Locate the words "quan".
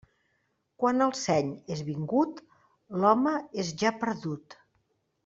0.83-1.03